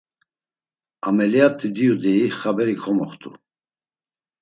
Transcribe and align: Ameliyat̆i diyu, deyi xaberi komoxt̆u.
Ameliyat̆i 1.07 1.67
diyu, 1.75 1.95
deyi 2.01 2.25
xaberi 2.39 2.75
komoxt̆u. 2.81 3.29